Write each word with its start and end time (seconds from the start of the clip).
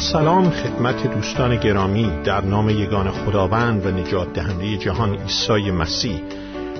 سلام 0.00 0.50
خدمت 0.50 1.14
دوستان 1.14 1.56
گرامی 1.56 2.22
در 2.24 2.40
نام 2.40 2.68
یگان 2.68 3.10
خداوند 3.10 3.86
و 3.86 3.90
نجات 3.90 4.32
دهنده 4.32 4.76
جهان 4.76 5.18
عیسی 5.18 5.70
مسیح. 5.70 6.22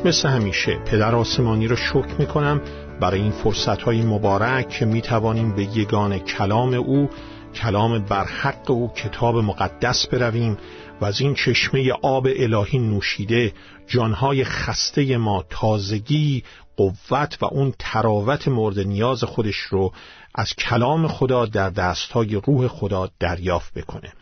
مثل 0.04 0.28
همیشه 0.28 0.78
پدر 0.86 1.14
آسمانی 1.14 1.68
را 1.68 1.76
شکر 1.76 2.14
می 2.18 2.26
کنم 2.26 2.60
برای 3.00 3.20
این 3.20 3.30
فرصت 3.30 3.82
های 3.82 4.02
مبارک 4.02 4.68
که 4.68 4.84
می 4.84 5.00
توانیم 5.00 5.56
به 5.56 5.62
یگان 5.62 6.18
کلام 6.18 6.74
او 6.74 7.10
کلام 7.54 7.98
برحق 7.98 8.70
او 8.70 8.92
کتاب 8.92 9.36
مقدس 9.36 10.06
برویم 10.06 10.58
و 11.00 11.04
از 11.04 11.20
این 11.20 11.34
چشمه 11.34 11.92
آب 12.02 12.26
الهی 12.36 12.78
نوشیده 12.78 13.52
جانهای 13.86 14.44
خسته 14.44 15.16
ما 15.16 15.44
تازگی 15.50 16.42
قوت 16.76 17.38
و 17.40 17.44
اون 17.44 17.74
تراوت 17.78 18.48
مورد 18.48 18.78
نیاز 18.78 19.24
خودش 19.24 19.56
رو 19.56 19.92
از 20.34 20.54
کلام 20.54 21.08
خدا 21.08 21.46
در 21.46 21.70
دستهای 21.70 22.34
روح 22.34 22.68
خدا 22.68 23.10
دریافت 23.20 23.74
بکنه. 23.74 24.12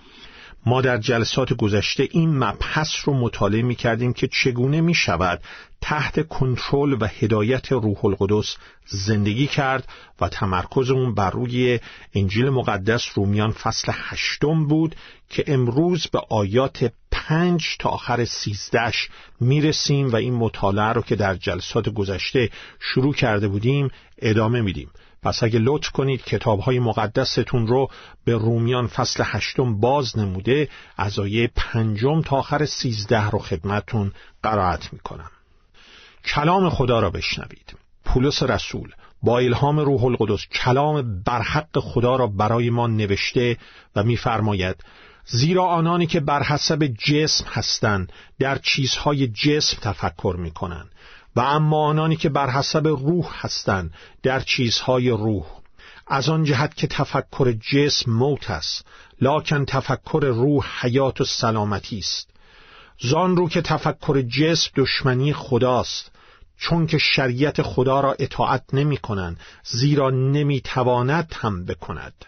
ما 0.67 0.81
در 0.81 0.99
جلسات 0.99 1.53
گذشته 1.53 2.09
این 2.11 2.39
مبحث 2.39 2.89
رو 3.05 3.15
مطالعه 3.15 3.63
می 3.63 3.75
کردیم 3.75 4.13
که 4.13 4.29
چگونه 4.29 4.81
می 4.81 4.95
شود 4.95 5.43
تحت 5.81 6.29
کنترل 6.29 6.97
و 7.01 7.07
هدایت 7.07 7.73
روح 7.73 8.05
القدس 8.05 8.57
زندگی 8.87 9.47
کرد 9.47 9.89
و 10.21 10.29
تمرکز 10.29 10.91
اون 10.91 11.15
بر 11.15 11.31
روی 11.31 11.81
انجیل 12.15 12.49
مقدس 12.51 13.09
رومیان 13.15 13.53
فصل 13.53 13.93
هشتم 13.95 14.67
بود 14.67 14.97
که 15.31 15.45
امروز 15.47 16.07
به 16.07 16.19
آیات 16.31 16.93
پنج 17.11 17.77
تا 17.79 17.89
آخر 17.89 18.25
سیزدش 18.25 19.09
می‌رسیم 19.41 20.13
و 20.13 20.17
این 20.17 20.35
مطالعه 20.35 20.93
رو 20.93 21.03
که 21.03 21.17
در 21.17 21.35
جلسات 21.35 21.89
گذشته 21.89 22.51
شروع 22.81 23.15
کرده 23.15 23.49
بودیم 23.49 23.91
ادامه 24.19 24.61
میدیم. 24.61 24.91
پس 25.23 25.43
اگه 25.43 25.59
لطف 25.59 25.91
کنید 25.91 26.25
کتاب 26.25 26.61
های 26.61 26.79
مقدستون 26.79 27.67
رو 27.67 27.91
به 28.25 28.35
رومیان 28.35 28.87
فصل 28.87 29.23
هشتم 29.27 29.81
باز 29.81 30.19
نموده 30.19 30.69
از 30.97 31.19
آیه 31.19 31.51
پنجم 31.57 32.23
تا 32.23 32.37
آخر 32.37 32.65
سیزده 32.67 33.31
رو 33.31 33.39
خدمتون 33.39 34.13
قرائت 34.43 34.93
می‌کنم. 34.93 35.31
کلام 36.25 36.71
خدا 36.71 37.01
را 37.01 37.11
بشنوید. 37.11 37.77
پولس 38.05 38.43
رسول 38.43 38.93
با 39.23 39.39
الهام 39.39 39.79
روح 39.79 40.05
القدس 40.05 40.47
کلام 40.47 41.23
برحق 41.23 41.79
خدا 41.79 42.17
را 42.17 42.27
برای 42.27 42.71
ما 42.71 42.87
نوشته 42.87 43.57
و 43.97 44.03
میفرماید 44.03 44.85
زیرا 45.27 45.65
آنانی 45.65 46.07
که 46.07 46.21
بر 46.21 46.43
حسب 46.43 46.87
جسم 46.87 47.45
هستند 47.49 48.13
در 48.39 48.59
چیزهای 48.59 49.29
جسم 49.29 49.77
تفکر 49.83 50.37
می‌کنند. 50.39 50.91
و 51.39 51.41
اما 51.41 51.87
آنانی 51.87 52.17
که 52.17 52.29
بر 52.29 52.51
حسب 52.51 52.87
روح 52.87 53.27
هستند 53.33 53.95
در 54.23 54.41
چیزهای 54.41 55.11
روح. 55.11 55.47
از 56.07 56.29
آن 56.29 56.45
جهت 56.45 56.75
که 56.75 56.87
تفکر 56.87 57.53
جسم 57.53 58.13
موت 58.13 58.51
است 58.51 58.87
لاکن 59.21 59.65
تفکر 59.65 60.21
روح 60.25 60.67
حیات 60.81 61.21
و 61.21 61.25
سلامتی 61.25 61.99
است. 61.99 62.31
زان 63.01 63.37
رو 63.37 63.49
که 63.49 63.63
تفکر 63.63 64.23
جسم 64.23 64.71
دشمنی 64.77 65.33
خداست 65.33 66.11
چون 66.57 66.87
که 66.87 66.99
شریعت 66.99 67.63
خدا 67.63 68.01
را 68.01 68.17
اطاعت 68.19 68.65
نمی 68.73 68.97
کنند 68.97 69.41
زیرا 69.65 70.11
نمی 70.11 70.61
تواند 70.61 71.35
هم 71.37 71.65
بکند. 71.65 72.25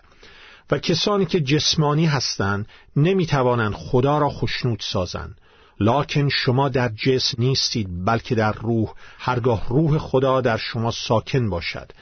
و 0.70 0.78
کسانی 0.78 1.27
که 1.27 1.41
جسمانی 1.41 2.06
هستند 2.06 2.69
نمی 2.97 3.27
توانند 3.27 3.75
خدا 3.75 4.19
را 4.19 4.28
خشنود 4.28 4.81
سازند. 4.81 5.41
لاکن 5.80 6.28
شما 6.28 6.68
در 6.68 6.88
جسم 6.88 7.42
نیستید 7.42 8.04
بلکه 8.04 8.34
در 8.34 8.52
روح. 8.52 8.92
هرگاه 9.18 9.68
روح 9.68 9.98
خدا 9.98 10.40
در 10.40 10.56
شما 10.56 10.90
ساکن 10.90 11.50
باشد. 11.50 11.92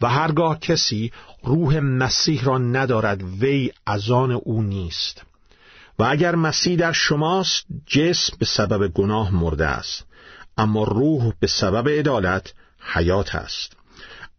و 0.00 0.08
هرگاه 0.08 0.58
کسی 0.58 1.12
روح 1.42 1.78
مسیح 1.78 2.44
را 2.44 2.58
ندارد 2.58 3.22
وی 3.22 3.72
از 3.86 4.10
آن 4.10 4.30
او 4.30 4.62
نیست. 4.62 5.22
و 5.98 6.04
اگر 6.04 6.34
مسیح 6.34 6.76
در 6.76 6.92
شماست 6.92 7.66
جسم 7.86 8.36
به 8.38 8.46
سبب 8.46 8.88
گناه 8.88 9.34
مرده 9.34 9.66
است. 9.66 10.06
اما 10.58 10.84
روح 10.84 11.32
به 11.40 11.46
سبب 11.46 11.88
عدالت 11.88 12.54
حیات 12.78 13.34
است. 13.34 13.76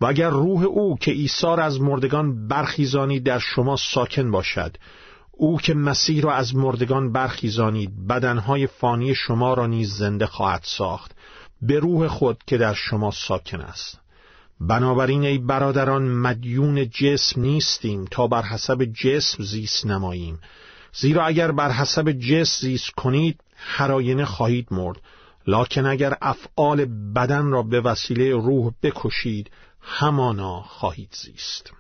و 0.02 0.06
اگر 0.06 0.30
روح 0.30 0.64
او 0.64 0.98
که 0.98 1.12
عیسی 1.12 1.48
از 1.48 1.82
مردگان 1.82 2.48
برخیزانی 2.48 3.20
در 3.20 3.40
شما 3.40 3.78
ساکن 3.78 4.32
باشد. 4.32 4.78
او 5.38 5.58
که 5.58 5.74
مسیح 5.74 6.22
را 6.22 6.34
از 6.34 6.56
مردگان 6.56 7.12
برخیزانید 7.12 8.08
بدنهای 8.08 8.68
فانی 8.68 9.16
شما 9.16 9.54
را 9.54 9.68
نیز 9.68 9.94
زنده 9.94 10.26
خواهد 10.26 10.62
ساخت. 10.64 11.12
به 11.62 11.80
روح 11.80 12.08
خود 12.08 12.44
که 12.48 12.58
در 12.58 12.74
شما 12.74 13.12
ساکن 13.12 13.62
است. 13.62 14.00
بنابراین 14.60 15.24
ای 15.26 15.38
برادران 15.38 16.04
مدیون 16.04 16.90
جسم 16.90 17.42
نیستیم 17.42 18.06
تا 18.12 18.28
بر 18.28 18.42
حسب 18.42 18.84
جسم 18.84 19.44
زیست 19.44 19.86
نماییم. 19.86 20.40
زیرا 20.94 21.26
اگر 21.26 21.52
بر 21.52 21.72
حسب 21.72 22.12
جسم 22.12 22.62
زیست 22.62 22.90
کنید 22.90 23.40
هر 23.56 24.26
خواهید 24.26 24.68
مرد. 24.72 25.02
لکن 25.48 25.86
اگر 25.86 26.18
افعال 26.22 26.86
بدن 26.86 27.46
را 27.46 27.64
به 27.64 27.82
وسیله 27.82 28.32
روح 28.32 28.72
بکشید 28.84 29.52
همانا 29.82 30.62
خواهید 30.62 31.16
زیست. 31.24 31.72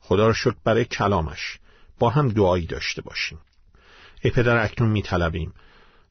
خدا 0.00 0.26
را 0.26 0.32
شکر 0.32 0.56
برای 0.64 0.84
کلامش. 0.84 1.59
با 2.00 2.10
هم 2.10 2.28
دعایی 2.28 2.66
داشته 2.66 3.02
باشیم. 3.02 3.38
ای 4.22 4.30
پدر 4.30 4.64
اکنون 4.64 4.90
می 4.90 5.02
طلبیم 5.02 5.52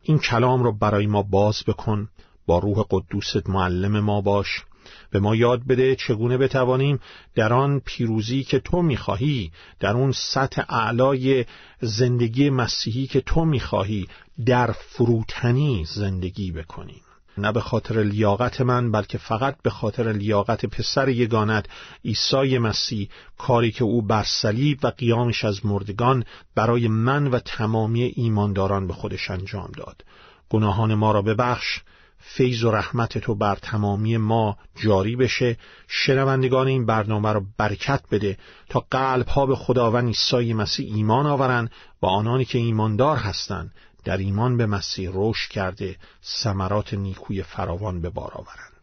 این 0.02 0.20
کلام 0.20 0.64
را 0.64 0.72
برای 0.72 1.08
ما 1.08 1.24
باز 1.24 1.64
بکن. 1.68 2.10
با 2.46 2.60
روح 2.60 2.86
قدوست 2.90 3.50
معلم 3.50 4.00
ما 4.00 4.22
باش. 4.22 4.64
به 5.12 5.20
ما 5.20 5.36
یاد 5.36 5.68
بده 5.68 5.96
چگونه 5.96 6.38
بتوانیم 6.38 7.00
در 7.36 7.54
آن 7.54 7.82
پیروزی 7.86 8.44
که 8.44 8.60
تو 8.60 8.82
می‌خواهی 8.82 9.52
در 9.80 9.94
اون 9.94 10.12
سطح 10.12 10.64
اعلای 10.70 11.46
زندگی 11.82 12.50
مسیحی 12.50 13.08
که 13.08 13.22
تو 13.22 13.46
می‌خواهی 13.46 14.08
در 14.46 14.72
فروتنی 14.72 15.86
زندگی 15.86 16.52
بکنیم. 16.52 17.02
نه 17.40 17.52
به 17.52 17.62
خاطر 17.62 18.04
لیاقت 18.04 18.62
من 18.62 18.92
بلکه 18.92 19.18
فقط 19.18 19.56
به 19.62 19.70
خاطر 19.70 20.12
لیاقت 20.12 20.66
پسر 20.66 21.10
یگانت 21.10 21.66
عیسی 22.06 22.58
مسیح 22.58 23.10
کاری 23.38 23.72
که 23.72 23.84
او 23.84 24.02
بر 24.02 24.24
صلیب 24.24 24.80
و 24.84 24.88
قیامش 24.88 25.46
از 25.46 25.66
مردگان 25.66 26.24
برای 26.56 26.88
من 26.88 27.28
و 27.28 27.40
تمامی 27.40 28.04
ایمانداران 28.04 28.88
به 28.88 28.94
خودش 28.94 29.32
انجام 29.32 29.72
داد. 29.78 30.04
گناهان 30.50 30.94
ما 30.94 31.12
را 31.12 31.22
ببخش 31.22 31.80
فیض 32.20 32.64
و 32.64 32.72
رحمت 32.72 33.18
تو 33.18 33.36
بر 33.36 33.56
تمامی 33.56 34.18
ما 34.18 34.58
جاری 34.76 35.16
بشه. 35.16 35.58
شنوندگان 35.88 36.68
این 36.68 36.86
برنامه 36.86 37.34
را 37.34 37.46
برکت 37.58 38.02
بده 38.12 38.38
تا 38.70 38.86
قلب 38.92 39.28
ها 39.28 39.46
به 39.46 39.56
خداوند 39.56 40.08
عیسی 40.08 40.54
مسیح 40.54 40.96
ایمان 40.96 41.26
آورند 41.26 41.72
و 42.02 42.06
آنانی 42.06 42.46
که 42.46 42.58
ایماندار 42.58 43.18
هستند 43.18 43.72
در 44.04 44.18
ایمان 44.18 44.58
به 44.58 44.66
مسیح 44.66 45.10
رشد 45.14 45.50
کرده 45.50 45.96
ثمرات 46.24 46.94
نیکوی 46.94 47.44
فراوان 47.44 48.02
به 48.02 48.10
بار 48.10 48.32
آورند. 48.34 48.74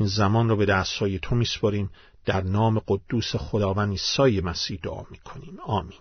این 0.00 0.08
زمان 0.08 0.48
را 0.48 0.56
به 0.56 0.66
دستهای 0.66 1.18
تو 1.18 1.34
میسپاریم. 1.34 1.90
در 2.24 2.40
نام 2.40 2.78
قدوس 2.88 3.36
خداوند 3.36 3.90
عیسی 3.90 4.40
مسیح 4.40 4.78
دعا 4.82 5.02
می‌کنیم. 5.10 5.58
آمین. 5.66 5.98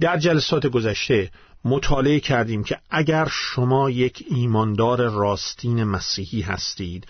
در 0.00 0.18
جلسات 0.18 0.66
گذشته 0.66 1.30
مطالعه 1.64 2.20
کردیم 2.20 2.64
که 2.64 2.78
اگر 2.90 3.28
شما 3.30 3.90
یک 3.90 4.24
ایماندار 4.30 5.10
راستین 5.10 5.84
مسیحی 5.84 6.40
هستید 6.40 7.06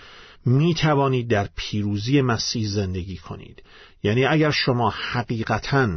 می 0.46 0.74
توانید 0.74 1.28
در 1.28 1.48
پیروزی 1.56 2.20
مسیح 2.20 2.68
زندگی 2.68 3.16
کنید. 3.16 3.62
یعنی 4.02 4.24
اگر 4.24 4.50
شما 4.50 4.90
حقیقتاً 4.90 5.88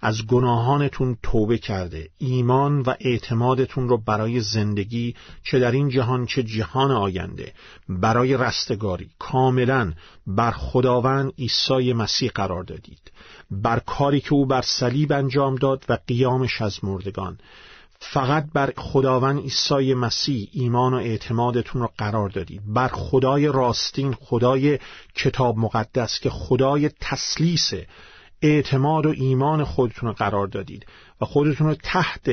از 0.00 0.26
گناهانتون 0.26 1.16
توبه 1.22 1.58
کرده. 1.58 2.08
ایمان 2.18 2.80
و 2.80 2.94
اعتمادتون 3.00 3.88
رو 3.88 3.98
برای 3.98 4.40
زندگی 4.40 5.14
چه 5.42 5.58
در 5.58 5.70
این 5.70 5.88
جهان 5.88 6.26
چه 6.26 6.42
جهان 6.42 6.90
آینده. 6.90 7.52
برای 7.88 8.36
رستگاری. 8.36 9.10
کاملا 9.18 9.92
بر 10.26 10.50
خداوند 10.50 11.32
عیسی 11.38 11.92
مسیح 11.92 12.30
قرار 12.34 12.64
دادید. 12.64 13.12
بر 13.50 13.78
کاری 13.78 14.20
که 14.20 14.32
او 14.32 14.46
بر 14.46 14.62
صلیب 14.62 15.12
انجام 15.12 15.54
داد 15.54 15.84
و 15.88 15.98
قیامش 16.06 16.62
از 16.62 16.84
مردگان. 16.84 17.38
فقط 18.00 18.46
بر 18.54 18.72
خداوند 18.76 19.40
عیسی 19.40 19.94
مسیح 19.94 20.48
ایمان 20.52 20.94
و 20.94 20.96
اعتمادتون 20.96 21.82
رو 21.82 21.90
قرار 21.98 22.28
دادید. 22.28 22.62
بر 22.66 22.88
خدای 22.88 23.46
راستین 23.46 24.12
خدای 24.12 24.78
کتاب 25.14 25.58
مقدس 25.58 26.20
که 26.20 26.30
خدای 26.30 26.90
تسلیسه 27.00 27.86
اعتماد 28.42 29.06
و 29.06 29.08
ایمان 29.08 29.64
خودتون 29.64 30.08
رو 30.08 30.14
قرار 30.14 30.46
دادید 30.46 30.86
و 31.20 31.24
خودتون 31.24 31.66
رو 31.66 31.74
تحت 31.74 32.30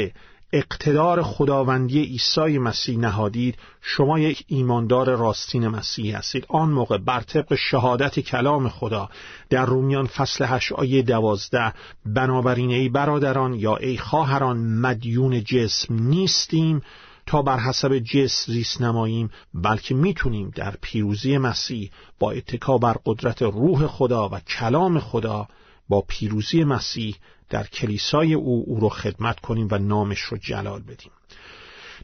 اقتدار 0.54 1.24
خداوندی 1.24 2.04
عیسی 2.04 2.58
مسیح 2.58 2.98
نهادید. 3.00 3.58
شما 3.82 4.20
یک 4.20 4.44
ایماندار 4.48 5.16
راستین 5.16 5.68
مسیح 5.68 6.18
هستید. 6.18 6.46
آن 6.50 6.70
موقع 6.70 6.98
بر 6.98 7.22
طبق 7.22 7.56
شهادت 7.56 8.20
کلام 8.20 8.70
خدا 8.70 9.10
در 9.50 9.66
رومیان 9.66 10.08
فصل 10.08 10.46
هشت 10.46 10.72
آیه 10.72 11.02
دوازده 11.02 11.74
بنابراین 12.06 12.72
ای 12.72 12.90
برادران 12.90 13.54
یا 13.54 13.76
ای 13.76 13.98
خواهران 13.98 14.58
مدیون 14.58 15.44
جسم 15.44 15.94
نیستیم 15.94 16.82
تا 17.26 17.42
بر 17.42 17.60
حسب 17.60 18.00
جسم 18.00 18.54
زیست 18.54 18.82
نماییم 18.82 19.30
بلکه 19.54 19.96
می‌تونیم 19.96 20.52
در 20.56 20.76
پیروزی 20.82 21.38
مسیح 21.38 21.92
با 22.20 22.32
اتکا 22.32 22.78
بر 22.78 22.96
قدرت 23.06 23.42
روح 23.42 23.88
خدا 23.88 24.30
و 24.30 24.40
کلام 24.40 25.00
خدا 25.00 25.48
با 25.90 26.04
پیروزی 26.08 26.64
مسیح 26.64 27.16
در 27.50 27.64
کلیسای 27.64 28.34
او 28.34 28.64
او 28.68 28.80
رو 28.80 28.90
خدمت 28.90 29.40
کنیم 29.40 29.68
و 29.72 29.78
نامش 29.78 30.20
رو 30.20 30.38
جلال 30.38 30.82
بدیم. 30.82 31.12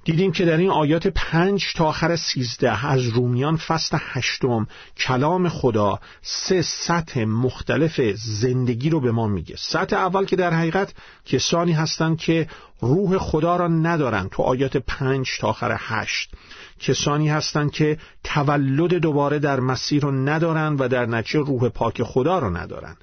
دیدیم 0.04 0.32
که 0.32 0.46
در 0.46 0.58
این 0.58 0.70
آیات 0.70 1.08
پنج 1.08 1.74
تا 1.74 1.86
آخر 1.86 2.16
سیزده 2.16 2.88
از 2.88 3.08
رومیان 3.08 3.58
فصل 3.58 3.98
هشتم 4.02 4.68
کلام 4.98 5.50
خدا 5.50 6.00
سه 6.22 6.62
سطح 6.62 7.24
مختلف 7.24 8.02
زندگی 8.16 8.90
رو 8.90 9.00
به 9.00 9.12
ما 9.12 9.28
میگه. 9.28 9.56
سطح 9.58 9.96
اول 9.96 10.26
که 10.26 10.36
در 10.36 10.54
حقیقت 10.54 10.94
کسانی 11.26 11.72
هستند 11.72 12.18
که 12.18 12.48
روح 12.82 13.18
خدا 13.18 13.56
را 13.56 13.68
ندارند 13.68 14.30
تو 14.30 14.44
آیات 14.44 14.78
پنج 14.78 15.38
تا 15.40 15.48
آخر 15.48 15.76
هشت 15.80 16.32
کسانی 16.80 17.30
هستند 17.30 17.72
که 17.72 17.98
تولد 18.24 18.94
دوباره 18.94 19.40
در 19.40 19.60
مسیر 19.60 20.04
رو 20.04 20.12
ندارند 20.12 20.82
و 20.82 20.88
در 20.88 21.06
نتیجه 21.06 21.40
روح 21.40 21.70
پاک 21.70 22.04
خدا 22.04 22.40
را 22.40 22.50
ندارند 22.50 22.98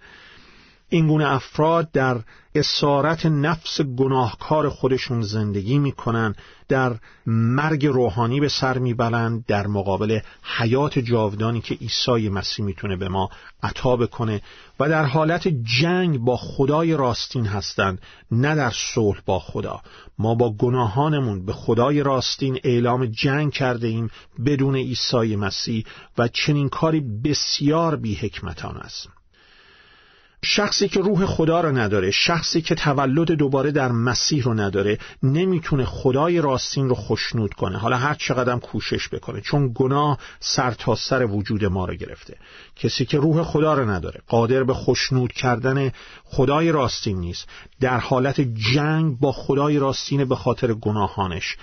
این 0.88 1.06
گونه 1.06 1.32
افراد 1.32 1.90
در 1.90 2.20
اسارت 2.54 3.26
نفس 3.26 3.80
گناهکار 3.80 4.68
خودشون 4.68 5.22
زندگی 5.22 5.78
می‌کنن 5.78 6.34
در 6.68 6.96
مرگ 7.26 7.86
روحانی 7.86 8.40
به 8.40 8.48
سر 8.48 8.78
می‌برند 8.78 9.46
در 9.46 9.66
مقابل 9.66 10.20
حیات 10.58 10.98
جاودانی 10.98 11.60
که 11.60 11.74
عیسی 11.74 12.28
مسیح 12.28 12.64
می‌تونه 12.64 12.96
به 12.96 13.08
ما 13.08 13.30
عطا 13.62 13.96
بکنه 13.96 14.42
و 14.80 14.88
در 14.88 15.04
حالت 15.04 15.48
جنگ 15.48 16.18
با 16.18 16.36
خدای 16.36 16.96
راستین 16.96 17.46
هستند 17.46 18.02
نه 18.30 18.54
در 18.54 18.72
صلح 18.94 19.20
با 19.26 19.38
خدا. 19.38 19.80
ما 20.18 20.34
با 20.34 20.52
گناهانمون 20.52 21.46
به 21.46 21.52
خدای 21.52 22.02
راستین 22.02 22.60
اعلام 22.64 23.06
جنگ 23.06 23.52
کرده 23.52 23.86
ایم 23.86 24.10
بدون 24.46 24.76
عیسی 24.76 25.36
مسیح 25.36 25.84
و 26.18 26.28
چنین 26.28 26.68
کاری 26.68 27.00
بسیار 27.00 27.96
بی 27.96 28.32
است. 28.82 29.17
شخصی 30.44 30.88
که 30.88 31.00
روح 31.00 31.26
خدا 31.26 31.60
رو 31.60 31.78
نداره 31.78 32.10
شخصی 32.10 32.62
که 32.62 32.74
تولد 32.74 33.32
دوباره 33.32 33.70
در 33.70 33.92
مسیح 33.92 34.42
رو 34.42 34.54
نداره 34.54 34.98
نمی‌تونه 35.22 35.84
خدای 35.84 36.40
راستین 36.40 36.88
رو 36.88 36.94
خشنود 36.94 37.54
کنه. 37.54 37.78
حالا 37.78 37.96
هر 37.96 38.14
چقدر 38.14 38.58
کوشش 38.58 39.08
بکنه 39.08 39.40
چون 39.40 39.72
گناه 39.74 40.18
سر 40.40 40.70
تا 40.70 40.94
سر 40.94 41.26
وجود 41.26 41.64
ما 41.64 41.84
رو 41.84 41.94
گرفته. 41.94 42.36
کسی 42.76 43.04
که 43.04 43.18
روح 43.18 43.42
خدا 43.42 43.74
رو 43.74 43.90
نداره 43.90 44.20
قادر 44.28 44.64
به 44.64 44.74
خشنود 44.74 45.32
کردن 45.32 45.92
خدای 46.24 46.72
راستین 46.72 47.18
نیست. 47.18 47.48
در 47.80 47.98
حالت 47.98 48.40
جنگ 48.74 49.18
با 49.18 49.32
خدای 49.32 49.78
راستین 49.78 50.24
به 50.24 50.36
خاطر 50.36 50.72
گناهانش. 50.72 51.56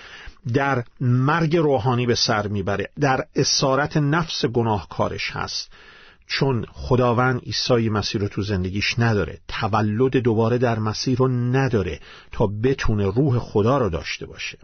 در 0.53 0.83
مرگ 1.01 1.57
روحانی 1.57 2.05
به 2.05 2.15
سر 2.15 2.47
می‌بره. 2.47 2.89
در 2.99 3.25
اسارت 3.35 3.97
نفس 3.97 4.45
گناهکارش 4.45 5.31
هست. 5.31 5.71
چون 6.27 6.65
خداوند 6.71 7.41
عیسی 7.41 7.89
مسیح 7.89 8.21
رو 8.21 8.27
تو 8.27 8.41
زندگیش 8.41 8.99
نداره 8.99 9.39
تولد 9.47 10.17
دوباره 10.17 10.57
در 10.57 10.79
مسیح 10.79 11.17
رو 11.17 11.27
نداره 11.27 11.99
تا 12.31 12.47
بتونه 12.63 13.05
روح 13.11 13.39
خدا 13.39 13.77
رو 13.77 13.89
داشته 13.89 14.25
باشه. 14.25 14.57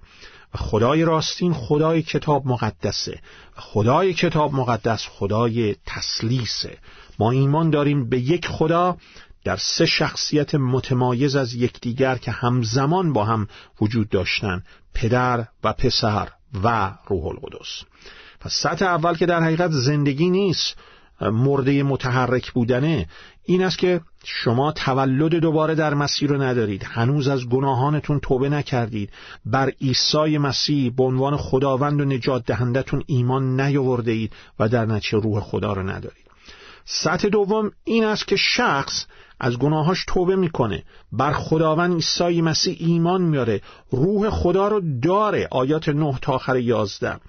و 0.53 0.57
خدای 0.57 1.05
راستین 1.05 1.53
خدای 1.53 2.01
کتاب 2.01 2.47
مقدسه. 2.47 3.19
و 3.57 3.61
خدای 3.61 4.13
کتاب 4.13 4.53
مقدس 4.53 5.07
خدای 5.07 5.75
تسلیسه. 5.85 6.77
ما 7.19 7.31
ایمان 7.31 7.69
داریم 7.69 8.09
به 8.09 8.19
یک 8.19 8.47
خدا 8.47 8.97
در 9.43 9.57
سه 9.57 9.85
شخصیت 9.85 10.55
متمایز 10.55 11.35
از 11.35 11.53
یکدیگر 11.53 12.15
که 12.15 12.31
همزمان 12.31 13.13
با 13.13 13.25
هم 13.25 13.47
وجود 13.81 14.09
داشتن 14.09 14.63
پدر 14.93 15.47
و 15.63 15.73
پسر 15.73 16.27
و 16.63 16.93
روح 17.07 17.25
القدس. 17.25 17.83
پس 18.39 18.53
سطح 18.53 18.85
اول 18.85 19.15
که 19.15 19.25
در 19.25 19.43
حقیقت 19.43 19.71
زندگی 19.71 20.29
نیست 20.29 20.75
مرده 21.21 21.83
متحرک 21.83 22.51
بودنه 22.51 23.07
این 23.43 23.63
است 23.63 23.77
که 23.77 24.01
شما 24.23 24.71
تولد 24.71 25.35
دوباره 25.35 25.75
در 25.75 25.93
مسیر 25.93 26.29
رو 26.29 26.41
ندارید. 26.41 26.83
هنوز 26.83 27.27
از 27.27 27.49
گناهانتون 27.49 28.19
توبه 28.19 28.49
نکردید. 28.49 29.09
بر 29.45 29.69
عیسی 29.81 30.37
مسیح 30.37 30.93
به 30.97 31.03
عنوان 31.03 31.37
خداوند 31.37 32.01
و 32.01 32.05
نجات 32.05 32.45
دهندتون 32.45 33.03
ایمان 33.07 33.61
نیاورده 33.61 34.11
اید 34.11 34.33
و 34.59 34.69
در 34.69 34.85
نتیجه 34.85 35.17
روح 35.17 35.39
خدا 35.39 35.73
رو 35.73 35.83
ندارید. 35.83 36.25
سطح 36.85 37.27
دوم 37.27 37.71
این 37.83 38.03
است 38.03 38.27
که 38.27 38.35
شخص 38.35 39.05
از 39.39 39.57
گناهاش 39.57 40.05
توبه 40.07 40.35
می‌کنه. 40.35 40.83
بر 41.11 41.31
خداوند 41.31 41.93
عیسی 41.93 42.41
مسیح 42.41 42.77
ایمان 42.79 43.21
میاره 43.21 43.61
روح 43.91 44.29
خدا 44.29 44.67
رو 44.67 44.81
داره. 45.01 45.47
آیات 45.51 45.89
نه 45.89 46.19
تا 46.21 46.33
آخر 46.33 46.57
یازده. 46.57 47.19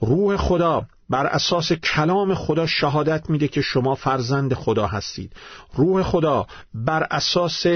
روح 0.00 0.36
خدا 0.36 0.86
بر 1.10 1.26
اساس 1.26 1.72
کلام 1.72 2.34
خدا 2.34 2.66
شهادت 2.66 3.30
میده 3.30 3.48
که 3.48 3.60
شما 3.60 3.94
فرزند 3.94 4.54
خدا 4.54 4.86
هستید. 4.86 5.32
روح 5.74 6.02
خدا 6.02 6.46
بر 6.74 7.06
اساس 7.10 7.66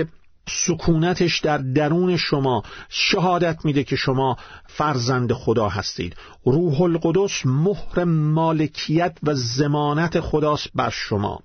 سکونتش 0.48 1.40
در 1.40 1.58
درون 1.58 2.16
شما 2.16 2.62
شهادت 2.88 3.64
میده 3.64 3.84
که 3.84 3.96
شما 3.96 4.36
فرزند 4.66 5.32
خدا 5.32 5.68
هستید. 5.68 6.16
روح 6.44 6.82
القدس 6.82 7.46
مهر 7.46 8.04
مالکیت 8.04 9.18
و 9.22 9.34
زمانت 9.34 10.20
خداست 10.20 10.68
بر 10.74 10.90
شما. 10.90 11.40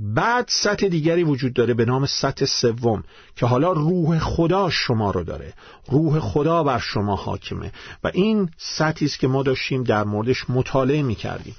بعد 0.00 0.46
سطح 0.48 0.88
دیگری 0.88 1.24
وجود 1.24 1.52
داره 1.52 1.74
به 1.74 1.84
نام 1.84 2.06
سطح 2.06 2.44
سوم 2.44 3.04
که 3.36 3.46
حالا 3.46 3.72
روح 3.72 4.18
خدا 4.18 4.70
شما 4.70 5.10
رو 5.10 5.24
داره. 5.24 5.54
روح 5.88 6.20
خدا 6.20 6.62
بر 6.62 6.78
شما 6.78 7.16
حاکمه. 7.16 7.72
و 8.04 8.10
این 8.14 8.50
سطحی 8.56 9.06
است 9.06 9.18
که 9.18 9.28
ما 9.28 9.42
داشتیم 9.42 9.82
در 9.82 10.04
موردش 10.04 10.50
مطالعه 10.50 11.02
می 11.02 11.14
کردیم 11.14 11.54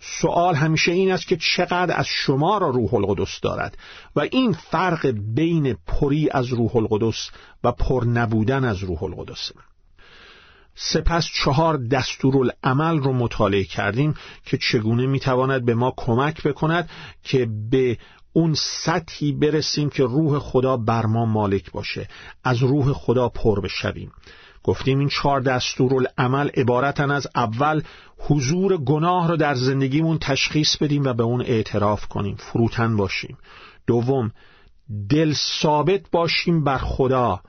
سوال 0.00 0.54
همیشه 0.54 0.92
این 0.92 1.12
است 1.12 1.26
که 1.26 1.36
چقدر 1.36 1.98
از 1.98 2.06
شما 2.06 2.58
را 2.58 2.68
روح 2.68 2.94
القدس 2.94 3.40
دارد؟ 3.42 3.78
و 4.16 4.20
این 4.20 4.52
فرق 4.52 5.06
بین 5.34 5.76
پری 5.86 6.28
از 6.30 6.48
روح 6.48 6.76
القدس 6.76 7.30
و 7.64 7.72
پر 7.72 8.04
نبودن 8.04 8.64
از 8.64 8.78
روح 8.78 9.02
القدس. 9.02 9.52
سپس 10.74 11.26
چهار 11.34 11.76
دستورالعمل 11.76 12.98
رو 12.98 13.12
مطالعه 13.12 13.64
کردیم 13.64 14.14
که 14.44 14.58
چگونه 14.58 15.06
می‌تواند 15.06 15.64
به 15.64 15.74
ما 15.74 15.94
کمک 15.96 16.42
بکند 16.42 16.90
که 17.22 17.48
به 17.70 17.98
اون 18.32 18.54
سطحی 18.54 19.32
برسیم 19.32 19.90
که 19.90 20.02
روح 20.02 20.38
خدا 20.38 20.76
بر 20.76 21.06
ما 21.06 21.24
مالک 21.24 21.72
باشه 21.72 22.08
از 22.44 22.62
روح 22.62 22.92
خدا 22.92 23.28
پر 23.28 23.60
بشویم. 23.60 24.12
گفتیم 24.64 24.98
این 24.98 25.08
چهار 25.08 25.40
دستورالعمل 25.40 26.48
عبارتن 26.48 27.10
از 27.10 27.26
اول 27.34 27.82
حضور 28.18 28.76
گناه 28.76 29.28
رو 29.28 29.36
در 29.36 29.54
زندگیمون 29.54 30.18
تشخیص 30.18 30.76
بدیم 30.76 31.04
و 31.04 31.12
به 31.12 31.22
اون 31.22 31.40
اعتراف 31.40 32.06
کنیم 32.06 32.36
فروتن 32.36 32.96
باشیم. 32.96 33.38
دوم 33.86 34.32
دل 35.08 35.32
ثابت 35.32 36.10
باشیم 36.10 36.64
بر 36.64 36.78
خدا. 36.78 37.40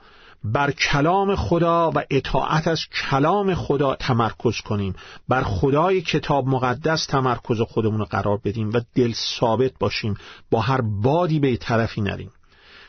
بر 0.44 0.70
کلام 0.70 1.36
خدا 1.36 1.90
و 1.94 2.02
اطاعت 2.10 2.68
از 2.68 2.80
کلام 2.86 3.54
خدا 3.54 3.94
تمرکز 3.94 4.60
کنیم. 4.60 4.94
بر 5.28 5.42
خدای 5.42 6.00
کتاب 6.02 6.46
مقدس 6.46 7.06
تمرکز 7.06 7.60
خودمون 7.60 7.98
رو 7.98 8.04
قرار 8.04 8.40
بدیم 8.44 8.70
و 8.72 8.80
دل 8.94 9.12
ثابت 9.12 9.72
باشیم. 9.78 10.14
با 10.50 10.60
هر 10.60 10.80
بادی 10.80 11.40
به 11.40 11.56
طرفی 11.56 12.00
نریم. 12.00 12.30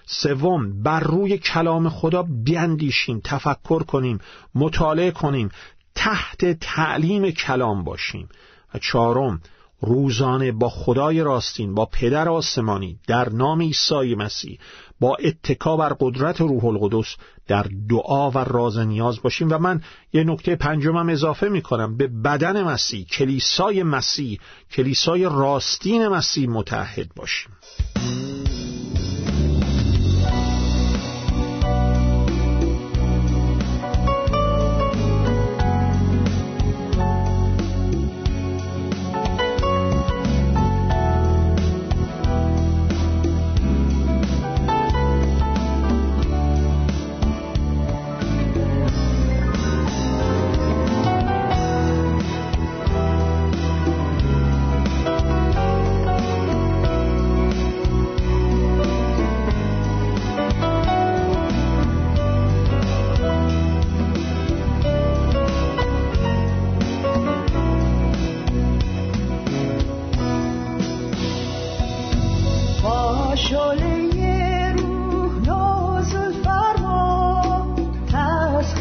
سوم 0.05 0.83
بر 0.83 0.99
روی 0.99 1.37
کلام 1.37 1.89
خدا 1.89 2.23
بیندیشیم 2.23 3.21
تفکر 3.23 3.83
کنیم 3.83 4.19
مطالعه 4.55 5.11
کنیم 5.11 5.49
تحت 5.95 6.59
تعلیم 6.59 7.31
کلام 7.31 7.83
باشیم. 7.83 8.29
و 8.73 8.79
چهارم 8.79 9.41
روزانه 9.81 10.51
با 10.51 10.69
خدای 10.69 11.23
راستین 11.23 11.73
با 11.75 11.85
پدر 11.85 12.29
آسمانی 12.29 12.99
در 13.07 13.29
نام 13.29 13.61
عیسی 13.61 14.15
مسیح 14.15 14.59
با 14.99 15.15
اتکا 15.15 15.77
بر 15.77 15.95
قدرت 15.99 16.41
روح 16.41 16.65
القدس 16.65 17.15
در 17.47 17.65
دعا 17.89 18.31
و 18.31 18.37
راز 18.37 18.77
نیاز 18.77 19.21
باشیم. 19.21 19.47
و 19.51 19.57
من 19.57 19.81
یه 20.13 20.23
نکته 20.23 20.55
پنجمم 20.55 21.09
اضافه 21.09 21.49
می 21.49 21.61
کنم 21.61 21.97
به 21.97 22.07
بدن 22.07 22.63
مسیح 22.63 23.05
کلیسای 23.05 23.83
مسیح 23.83 24.39
کلیسای 24.71 25.23
راستین 25.23 26.07
مسیح 26.07 26.49
متحد 26.49 27.07
باشیم. 27.15 27.51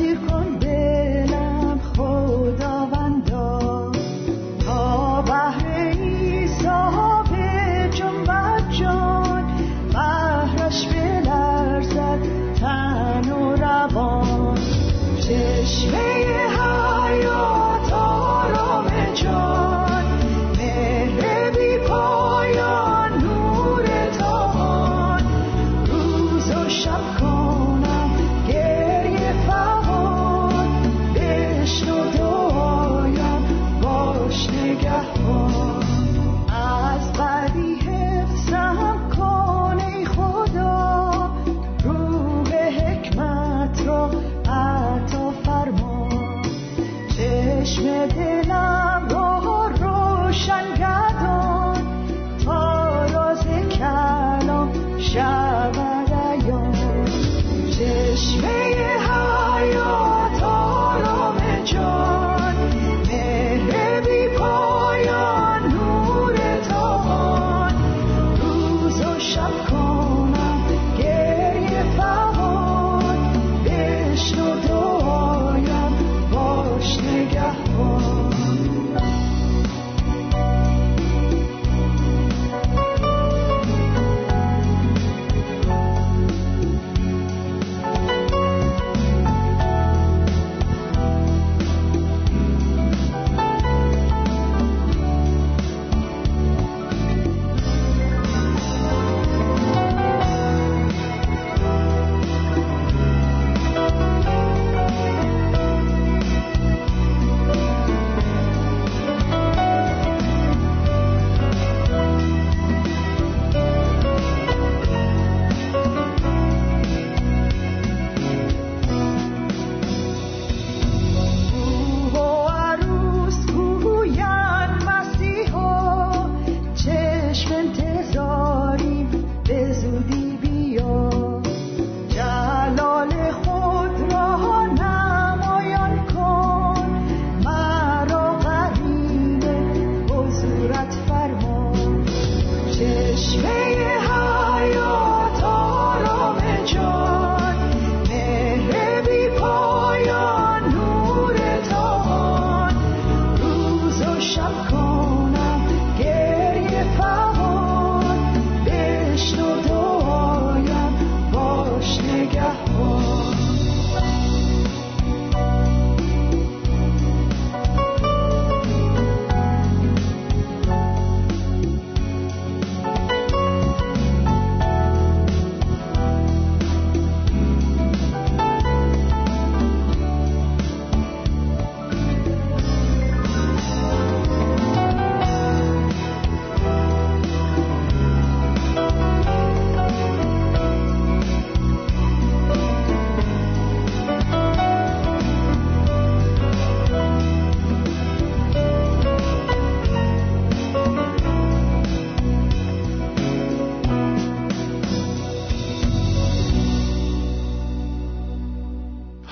Hadi 0.04 0.63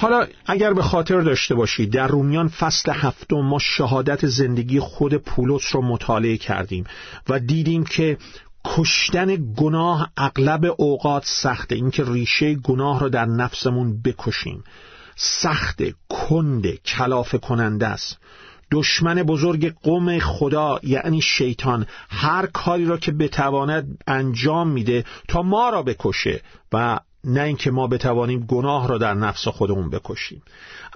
حالا 0.03 0.27
اگر 0.47 0.73
به 0.73 0.83
خاطر 0.83 1.21
داشته 1.21 1.55
باشید 1.55 1.93
در 1.93 2.07
رومیان 2.07 2.49
فصل 2.49 2.93
هفتم 2.93 3.37
ما 3.37 3.59
شهادت 3.59 4.27
زندگی 4.27 4.81
خود 4.81 5.17
پولس 5.17 5.63
رو 5.75 5.83
مطالعه 5.83 6.37
کردیم 6.37 6.85
و 7.29 7.39
دیدیم 7.39 7.85
که 7.85 8.19
کشتن 8.65 9.55
گناه 9.57 10.11
اغلب 10.17 10.75
اوقات 10.77 11.23
سخته. 11.27 11.75
اینکه 11.75 12.05
ریشه 12.07 12.55
گناه 12.55 13.01
رو 13.01 13.09
در 13.09 13.25
نفسمون 13.25 14.03
بکشیم. 14.03 14.65
سخت 15.17 15.83
کند 16.09 16.67
کلافه 16.67 17.39
کننده 17.39 17.87
است. 17.87 18.19
دشمن 18.71 19.23
بزرگ 19.23 19.75
قوم 19.83 20.19
خدا 20.19 20.81
یعنی 20.83 21.21
شیطان 21.21 21.87
هر 22.09 22.47
کاری 22.47 22.85
را 22.85 22.97
که 22.97 23.13
بتواند 23.13 23.99
انجام 24.07 24.69
میده 24.69 25.05
تا 25.29 25.43
ما 25.43 25.71
را 25.71 25.83
بکشه 25.83 26.41
و 26.73 26.99
نه 27.25 27.43
اینکه 27.43 27.71
ما 27.71 27.87
بتوانیم 27.87 28.47
گناه 28.47 28.89
را 28.89 28.99
در 28.99 29.15
نفس 29.15 29.49
خودمون 29.49 29.91
بکشیم. 29.91 30.43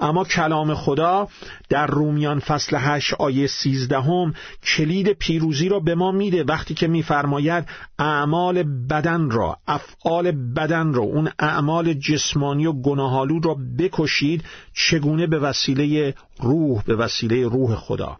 اما 0.00 0.24
کلام 0.24 0.74
خدا 0.74 1.28
در 1.68 1.86
رومیان 1.86 2.40
فصل 2.40 2.76
8 2.76 3.14
آیه 3.14 3.46
13 3.46 4.00
هم 4.00 4.34
کلید 4.62 5.12
پیروزی 5.12 5.68
را 5.68 5.80
به 5.80 5.94
ما 5.94 6.12
میده 6.12 6.44
وقتی 6.44 6.74
که 6.74 6.88
میفرماید 6.88 7.64
اعمال 7.98 8.62
بدن 8.62 9.30
را 9.30 9.58
افعال 9.68 10.30
بدن 10.32 10.94
را 10.94 11.02
اون 11.02 11.30
اعمال 11.38 11.94
جسمانی 11.94 12.66
و 12.66 12.72
گناهالود 12.72 13.46
را 13.46 13.56
بکشید 13.78 14.44
چگونه 14.74 15.26
به 15.26 15.38
وسیله 15.38 16.14
روح 16.40 16.82
به 16.82 16.96
وسیله 16.96 17.48
روح 17.48 17.74
خدا؟ 17.74 18.16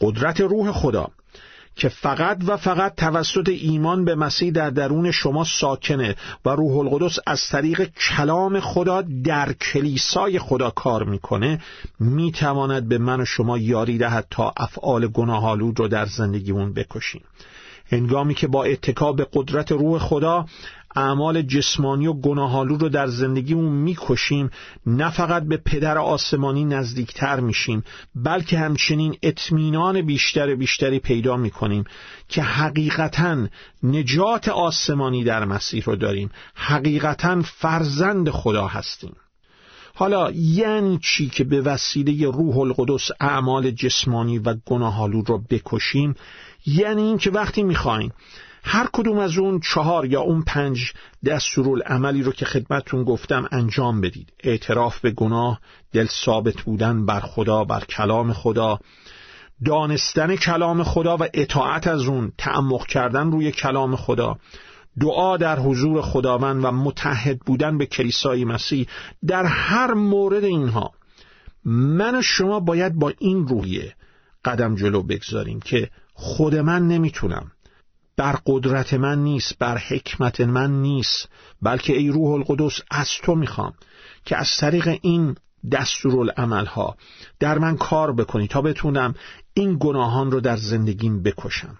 قدرت 0.00 0.40
روح 0.40 0.72
خدا 0.72 1.08
که 1.78 1.88
فقط 1.88 2.38
و 2.46 2.56
فقط 2.56 2.94
توسط 2.94 3.48
ایمان 3.48 4.04
به 4.04 4.14
مسیح 4.14 4.50
در 4.50 4.70
درون 4.70 5.10
شما 5.10 5.44
ساکنه 5.44 6.16
و 6.44 6.50
روح 6.50 6.76
القدس 6.76 7.18
از 7.26 7.48
طریق 7.48 7.90
کلام 7.94 8.60
خدا 8.60 9.02
در 9.24 9.52
کلیسای 9.52 10.38
خدا 10.38 10.70
کار 10.70 11.04
می‌کنه 11.04 11.60
می‌تواند 12.00 12.88
به 12.88 12.98
من 12.98 13.20
و 13.20 13.24
شما 13.24 13.58
یاری 13.58 13.98
دهد 13.98 14.26
تا 14.30 14.52
افعال 14.56 15.06
گناهالود 15.06 15.78
رو 15.78 15.88
در 15.88 16.06
زندگیمون 16.06 16.72
بکشیم. 16.72 17.22
هنگامی 17.90 18.34
که 18.34 18.46
با 18.46 18.64
اتکا 18.64 19.12
به 19.12 19.26
قدرت 19.32 19.72
روح 19.72 19.98
خدا 19.98 20.46
اعمال 20.96 21.42
جسمانی 21.42 22.06
و 22.06 22.12
گناهالو 22.12 22.76
رو 22.76 22.88
در 22.88 23.06
زندگیمون 23.06 23.72
می‌کشیم 23.72 24.50
نه 24.86 25.10
فقط 25.10 25.42
به 25.42 25.56
پدر 25.56 25.98
آسمانی 25.98 26.64
نزدیکتر 26.64 27.40
میشیم 27.40 27.84
بلکه 28.14 28.58
همچنین 28.58 29.16
اطمینان 29.22 30.02
بیشتر 30.02 30.54
بیشتری 30.54 30.98
پیدا 30.98 31.36
می‌کنیم 31.36 31.84
که 32.28 32.42
حقیقتا 32.42 33.46
نجات 33.82 34.48
آسمانی 34.48 35.24
در 35.24 35.44
مسیح 35.44 35.84
رو 35.84 35.96
داریم. 35.96 36.30
حقیقتا 36.54 37.42
فرزند 37.42 38.30
خدا 38.30 38.66
هستیم. 38.66 39.16
حالا 39.94 40.30
یعنی 40.30 40.98
چی 41.02 41.28
که 41.28 41.44
به 41.44 41.60
وسیله 41.60 42.30
روح 42.30 42.58
القدس 42.58 43.10
اعمال 43.20 43.70
جسمانی 43.70 44.38
و 44.38 44.54
گناهالو 44.66 45.22
رو 45.22 45.42
بکشیم؟ 45.50 46.14
یعنی 46.66 47.02
این 47.02 47.18
که 47.18 47.30
وقتی 47.30 47.62
می‌خوایم 47.62 48.12
هر 48.70 48.88
کدوم 48.92 49.18
از 49.18 49.38
اون 49.38 49.60
چهار 49.60 50.04
یا 50.04 50.20
اون 50.20 50.42
پنج 50.42 50.92
دستورالعملی 51.24 52.22
رو 52.22 52.32
که 52.32 52.44
خدمتتون 52.44 53.04
گفتم 53.04 53.48
انجام 53.52 54.00
بدید. 54.00 54.32
اعتراف 54.40 55.00
به 55.00 55.10
گناه 55.10 55.60
دل 55.92 56.06
ثابت 56.06 56.62
بودن 56.62 57.06
بر 57.06 57.20
خدا 57.20 57.64
بر 57.64 57.84
کلام 57.84 58.32
خدا 58.32 58.78
دانستن 59.64 60.36
کلام 60.36 60.82
خدا 60.82 61.16
و 61.16 61.28
اطاعت 61.34 61.86
از 61.86 62.02
اون 62.02 62.32
تعمق 62.38 62.86
کردن 62.86 63.30
روی 63.30 63.52
کلام 63.52 63.96
خدا 63.96 64.38
دعا 65.00 65.36
در 65.36 65.58
حضور 65.58 66.02
خداوند 66.02 66.64
و 66.64 66.70
متحد 66.70 67.38
بودن 67.38 67.78
به 67.78 67.86
کلیسای 67.86 68.44
مسیح. 68.44 68.86
در 69.26 69.44
هر 69.44 69.94
مورد 69.94 70.44
اینها 70.44 70.92
من 71.64 72.18
و 72.18 72.22
شما 72.22 72.60
باید 72.60 72.94
با 72.94 73.12
این 73.18 73.48
روحیه 73.48 73.94
قدم 74.44 74.74
جلو 74.74 75.02
بگذاریم 75.02 75.60
که 75.60 75.90
خود 76.14 76.54
من 76.54 76.88
نمی‌تونم 76.88 77.50
بر 78.18 78.38
قدرت 78.46 78.94
من 78.94 79.18
نیست 79.18 79.58
بر 79.58 79.78
حکمت 79.78 80.40
من 80.40 80.82
نیست 80.82 81.28
بلکه 81.62 81.96
ای 81.96 82.08
روح 82.08 82.30
القدس 82.32 82.80
از 82.90 83.08
تو 83.22 83.34
می‌خوام 83.34 83.74
که 84.24 84.36
از 84.36 84.56
طریق 84.56 84.98
این 85.02 85.36
دستورالعمل 85.72 86.66
ها 86.66 86.96
در 87.40 87.58
من 87.58 87.76
کار 87.76 88.12
بکنی 88.12 88.48
تا 88.48 88.62
بتونم 88.62 89.14
این 89.54 89.76
گناهان 89.80 90.30
رو 90.30 90.40
در 90.40 90.56
زندگیم 90.56 91.22
بکشم. 91.22 91.78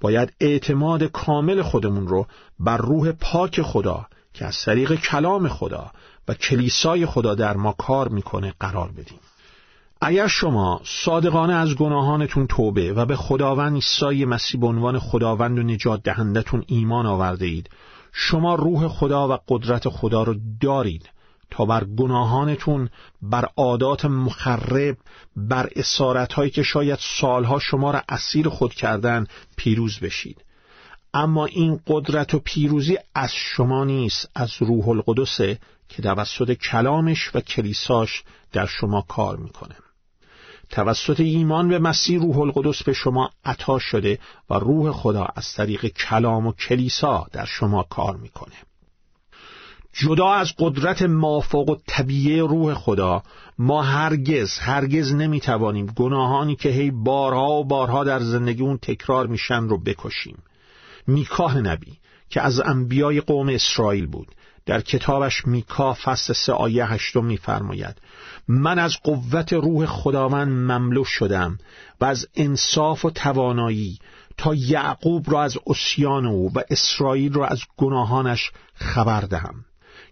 باید 0.00 0.32
اعتماد 0.40 1.04
کامل 1.04 1.62
خودمون 1.62 2.08
رو 2.08 2.26
بر 2.58 2.76
روح 2.76 3.12
پاک 3.12 3.62
خدا 3.62 4.06
که 4.34 4.46
از 4.46 4.62
طریق 4.62 4.94
کلام 4.94 5.48
خدا 5.48 5.90
و 6.28 6.34
کلیسای 6.34 7.06
خدا 7.06 7.34
در 7.34 7.56
ما 7.56 7.72
کار 7.72 8.08
می‌کنه 8.08 8.54
قرار 8.60 8.88
بدیم. 8.88 9.18
اگر 10.02 10.26
شما 10.26 10.80
صادقانه 10.84 11.54
از 11.54 11.74
گناهانتون 11.74 12.46
توبه 12.46 12.92
و 12.92 13.06
به 13.06 13.16
خداوند 13.16 13.74
عیسی 13.74 14.24
مسیح 14.24 14.60
به 14.60 14.66
عنوان 14.66 14.98
خداوند 14.98 15.58
و 15.58 15.62
نجات 15.62 16.02
دهندتون 16.02 16.64
ایمان 16.66 17.06
آورده 17.06 17.46
اید 17.46 17.70
شما 18.12 18.54
روح 18.54 18.88
خدا 18.88 19.28
و 19.28 19.38
قدرت 19.48 19.88
خدا 19.88 20.22
رو 20.22 20.34
دارید 20.60 21.10
تا 21.50 21.64
بر 21.64 21.84
گناهانتون 21.84 22.88
بر 23.22 23.48
عادات 23.56 24.04
مخرب 24.04 24.96
بر 25.36 25.68
اسارت 25.76 26.32
هایی 26.32 26.50
که 26.50 26.62
شاید 26.62 26.98
سالها 27.20 27.58
شما 27.58 27.90
را 27.90 28.02
اسیر 28.08 28.48
خود 28.48 28.74
کردن 28.74 29.26
پیروز 29.56 29.98
بشید. 29.98 30.44
اما 31.14 31.46
این 31.46 31.80
قدرت 31.86 32.34
و 32.34 32.38
پیروزی 32.38 32.98
از 33.14 33.32
شما 33.34 33.84
نیست 33.84 34.30
از 34.34 34.52
روح 34.58 34.88
القدسه 34.88 35.58
که 35.88 36.02
توسط 36.02 36.52
کلامش 36.52 37.30
و 37.34 37.40
کلیساش 37.40 38.24
در 38.52 38.66
شما 38.66 39.04
کار 39.08 39.36
می‌کنه. 39.36 39.74
توسط 40.70 41.20
ایمان 41.20 41.68
به 41.68 41.78
مسیح 41.78 42.20
روح 42.20 42.38
القدس 42.38 42.82
به 42.82 42.92
شما 42.92 43.30
عطا 43.44 43.78
شده 43.78 44.18
و 44.50 44.54
روح 44.54 44.92
خدا 44.92 45.26
از 45.36 45.52
طریق 45.52 45.86
کلام 45.86 46.46
و 46.46 46.52
کلیسا 46.52 47.26
در 47.32 47.44
شما 47.44 47.82
کار 47.82 48.16
می‌کنه. 48.16 48.54
جدا 49.92 50.32
از 50.32 50.52
قدرت 50.58 51.02
مافوق 51.02 51.68
و 51.68 51.76
طبیعه 51.86 52.42
روح 52.42 52.74
خدا 52.74 53.22
ما 53.58 53.82
هرگز 53.82 54.58
هرگز 54.58 55.14
نمی‌توانیم 55.14 55.86
گناهانی 55.86 56.56
که 56.56 56.68
هی 56.68 56.90
بارها 56.90 57.50
و 57.50 57.64
بارها 57.64 58.04
در 58.04 58.20
زندگی 58.20 58.62
اون 58.62 58.78
تکرار 58.82 59.26
میشن 59.26 59.68
رو 59.68 59.78
بکشیم. 59.82 60.42
میکاه 61.06 61.58
نبی 61.58 61.98
که 62.28 62.40
از 62.40 62.60
انبیای 62.60 63.20
قوم 63.20 63.48
اسرائیل 63.48 64.06
بود 64.06 64.34
در 64.66 64.80
کتابش 64.80 65.46
میکا 65.46 65.96
فصل 66.04 66.32
سه 66.32 66.52
آیه 66.52 66.86
هشتم 66.86 67.24
میفرماید 67.24 67.96
من 68.48 68.78
از 68.78 68.96
قوت 69.04 69.52
روح 69.52 69.86
خداوند 69.86 70.48
مملو 70.48 71.04
شدم 71.04 71.58
و 72.00 72.04
از 72.04 72.28
انصاف 72.34 73.04
و 73.04 73.10
توانایی 73.10 73.98
تا 74.36 74.54
یعقوب 74.54 75.30
را 75.30 75.42
از 75.42 75.58
اسیان 75.66 76.26
او 76.26 76.52
و 76.54 76.62
اسرائیل 76.70 77.32
را 77.32 77.46
از 77.46 77.62
گناهانش 77.76 78.50
خبر 78.74 79.20
دهم. 79.20 79.64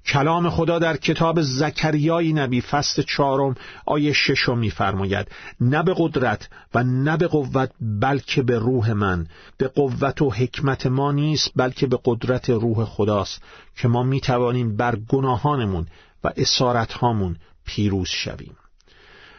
کلام 0.07 0.51
خدا 0.51 0.79
در 0.79 0.97
کتاب 0.97 1.43
زکریای 1.43 2.33
نبی 2.33 2.61
فصل 2.61 3.03
چهارم 3.03 3.55
آیه 3.87 4.13
ششم 4.13 4.59
میفرماید 4.59 5.27
نه 5.61 5.83
به 5.83 5.95
قدرت 5.97 6.49
و 6.75 6.85
نه 6.85 7.17
به 7.17 7.27
قوت 7.27 7.71
بلکه 7.81 8.43
به 8.43 8.59
روح 8.59 8.93
من. 8.93 9.27
به 9.59 9.69
قوت 9.69 10.23
و 10.23 10.31
حکمت 10.31 10.87
ما 10.87 11.13
نیست 11.13 11.51
بلکه 11.57 11.87
به 11.87 11.99
قدرت 12.05 12.51
روح 12.51 12.85
خداست 12.85 13.43
که 13.77 13.89
ما 13.89 14.03
می‌توانیم 14.03 14.77
بر 14.77 14.97
گناهانمون 14.97 15.87
و 16.25 16.33
اسارتهامون 16.37 17.37
پیروز 17.69 18.09
شویم. 18.09 18.57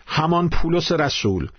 همان 0.07 0.49
پولس 0.49 0.91
رسول 0.91 1.49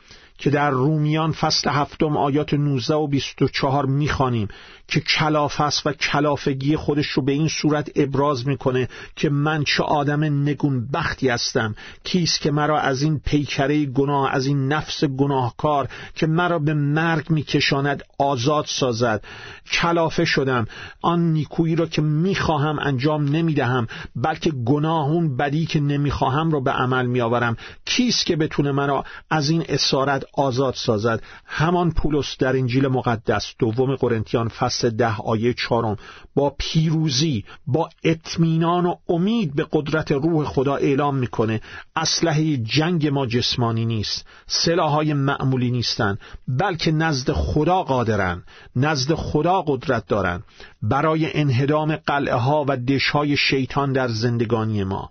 که 0.40 0.50
در 0.50 0.70
رومیان 0.70 1.32
فصل 1.32 1.70
هفتم 1.70 2.16
آیات 2.16 2.54
19 2.54 2.94
و 2.94 3.06
24 3.06 3.86
می‌خوانیم 3.86 4.48
که 4.88 5.00
کلافس 5.00 5.82
و 5.86 5.92
کلافگی 5.92 6.76
خودش 6.76 7.06
رو 7.06 7.22
به 7.22 7.32
این 7.32 7.48
صورت 7.48 7.90
ابراز 7.96 8.46
می‌کنه 8.46 8.88
که 9.16 9.30
من 9.30 9.64
چه 9.64 9.82
آدم 9.82 10.24
نگون 10.24 10.88
بختی 10.92 11.28
هستم. 11.28 11.74
کیست 12.04 12.40
که 12.40 12.50
مرا 12.50 12.80
از 12.80 13.02
این 13.02 13.20
پیکره 13.24 13.86
گناه 13.86 14.30
از 14.32 14.46
این 14.46 14.68
نفس 14.72 15.04
گناهکار 15.04 15.88
که 16.14 16.26
مرا 16.26 16.58
به 16.58 16.74
مرگ 16.74 17.30
میکشاند 17.30 18.02
آزاد 18.18 18.64
سازد. 18.68 19.24
کلافه 19.72 20.24
شدم. 20.24 20.66
آن 21.02 21.32
نیکویی 21.32 21.76
را 21.76 21.86
که 21.86 22.02
می‌خواهم 22.02 22.78
انجام 22.78 23.24
نمی‌دهم 23.24 23.86
بلکه 24.16 24.50
گناهون 24.50 25.36
بدی 25.36 25.66
که 25.66 25.80
نمی‌خواهم 25.80 26.50
را 26.50 26.60
به 26.60 26.70
عمل 26.70 27.06
میآورم. 27.06 27.56
کیست 27.84 28.26
که 28.26 28.36
بتونه 28.36 28.72
مرا 28.72 29.04
از 29.30 29.50
این 29.50 29.64
اسارت 29.68 30.24
آزاد 30.34 30.74
سازد. 30.74 31.22
همان 31.46 31.90
پولس 31.90 32.36
در 32.38 32.56
انجیل 32.56 32.88
مقدس 32.88 33.54
دوم 33.58 33.94
قرنتیان 33.94 34.48
فصل 34.48 34.90
ده 34.90 35.16
آیه 35.16 35.54
چهارم. 35.54 35.96
با 36.34 36.54
پیروزی 36.58 37.44
با 37.66 37.88
اطمینان 38.04 38.86
و 38.86 38.94
امید 39.08 39.54
به 39.54 39.66
قدرت 39.72 40.12
روح 40.12 40.44
خدا 40.44 40.76
اعلام 40.76 41.16
می‌کنه. 41.16 41.60
اسلحه 41.96 42.56
جنگ 42.56 43.06
ما 43.06 43.26
جسمانی 43.26 43.84
نیست. 43.84 44.26
سلاحهای 44.46 45.12
معمولی 45.12 45.70
نیستند 45.70 46.18
بلکه 46.48 46.92
نزد 46.92 47.32
خدا 47.32 47.82
قادرن 47.82 48.42
نزد 48.76 49.14
خدا 49.14 49.62
قدرت 49.62 50.06
دارن. 50.06 50.42
برای 50.82 51.40
انهدام 51.40 51.96
قلعه 51.96 52.34
ها 52.34 52.64
و 52.68 52.76
دشهای 52.76 53.36
شیطان 53.36 53.92
در 53.92 54.08
زندگانی 54.08 54.84
ما. 54.84 55.08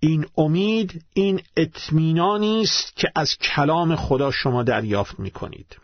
این 0.00 0.26
امید 0.36 1.04
این 1.14 1.40
اطمینانی 1.56 2.62
است 2.62 2.96
که 2.96 3.08
از 3.14 3.36
کلام 3.38 3.96
خدا 3.96 4.30
شما 4.30 4.62
دریافت 4.62 5.20
می 5.20 5.30
کنید 5.30 5.76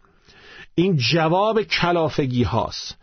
این 0.75 0.97
جواب 0.97 1.63
کلافگی 1.63 2.43
هاست. 2.43 2.97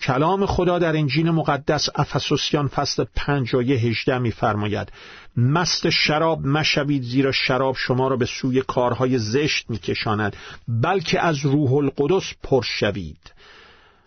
کلام 0.00 0.46
خدا 0.46 0.78
در 0.78 0.96
انجیل 0.96 1.30
مقدس 1.30 1.88
افسوسیان 1.94 2.68
فصل 2.68 3.04
پنج 3.16 3.56
آیه 3.56 3.76
هجده 3.76 4.18
میفرماید 4.18 4.92
مست 5.36 5.90
شراب 5.90 6.46
مشوید 6.46 7.02
زیرا 7.02 7.32
شراب 7.32 7.76
شما 7.76 8.08
را 8.08 8.16
به 8.16 8.26
سوی 8.26 8.62
کارهای 8.62 9.18
زشت 9.18 9.70
میکشاند 9.70 10.36
بلکه 10.68 11.20
از 11.20 11.46
روح 11.46 11.72
القدس 11.72 12.32
پر 12.42 12.62
شوید. 12.62 13.32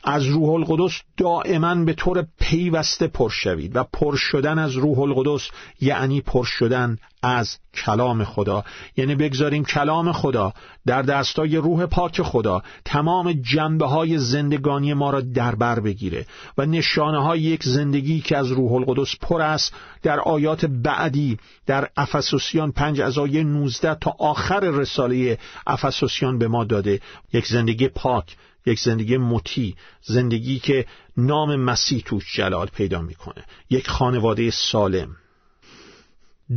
از 0.04 0.26
روح 0.26 0.50
القدس 0.50 1.02
دائما 1.18 1.76
به 1.76 1.94
طور 1.94 2.28
پیوسته 2.40 3.08
پر 3.08 3.30
شوید 3.30 3.76
و 3.76 3.84
پر 3.94 4.16
شدن 4.16 4.60
از 4.60 4.76
روح 4.76 5.00
القدس 5.00 5.50
یعنی 5.82 6.22
پر 6.22 6.44
شدن 6.44 6.98
از 7.24 7.58
کلام 7.74 8.24
خدا. 8.24 8.64
یعنی 8.98 9.16
بگذاریم 9.16 9.64
کلام 9.64 10.12
خدا 10.12 10.54
در 10.86 11.02
دستای 11.02 11.58
روح 11.58 11.86
پاک 11.86 12.22
خدا 12.22 12.64
تمام 12.86 13.34
جنبه 13.34 13.86
های 13.86 14.18
زندگانی 14.18 14.94
ما 14.94 15.10
را 15.10 15.22
در 15.22 15.56
بر 15.56 15.80
بگیره 15.80 16.26
و 16.58 16.66
نشانه 16.66 17.24
های 17.24 17.40
یک 17.42 17.64
زندگی 17.64 18.22
که 18.22 18.38
از 18.38 18.52
روح 18.52 18.74
القدس 18.74 19.16
پر 19.22 19.42
است 19.42 19.74
در 20.04 20.20
آیات 20.20 20.66
بعدی 20.66 21.38
در 21.66 21.90
افسوسیان 21.98 22.72
پنج 22.72 23.02
از 23.02 23.18
آیه 23.18 23.44
19 23.44 23.96
تا 23.96 24.16
آخر 24.20 24.60
رساله 24.60 25.38
افسوسیان 25.68 26.38
به 26.38 26.48
ما 26.48 26.64
داده. 26.64 27.00
یک 27.34 27.48
زندگی 27.48 27.88
پاک 27.88 28.36
یک 28.66 28.80
زندگی 28.80 29.18
مطیع 29.18 29.76
زندگی 30.02 30.60
که 30.60 30.86
نام 31.18 31.56
مسیح 31.56 32.04
توش 32.06 32.36
جلال 32.36 32.68
پیدا 32.68 33.02
می‌کنه 33.02 33.46
یک 33.70 33.90
خانواده 33.90 34.52
سالم. 34.52 35.16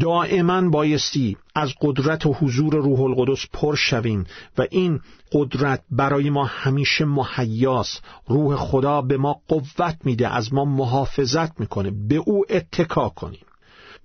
دائما 0.01 0.71
بایستی 0.71 1.37
از 1.55 1.75
قدرت 1.81 2.27
و 2.27 2.33
حضور 2.33 2.75
روح 2.75 3.01
القدس 3.01 3.47
پر 3.53 3.75
شویم 3.75 4.25
و 4.59 4.67
این 4.71 5.01
قدرت 5.33 5.85
برای 5.91 6.31
ما 6.31 6.45
همیشه 6.45 7.05
مهیاس. 7.05 8.01
روح 8.27 8.57
خدا 8.57 9.03
به 9.03 9.17
ما 9.17 9.41
قوت 9.49 9.97
میده 10.05 10.29
از 10.29 10.55
ما 10.55 10.65
محافظت 10.65 11.61
می‌کنه 11.61 11.91
به 12.09 12.17
او 12.17 12.45
اتکا 12.51 13.09
کنیم. 13.09 13.47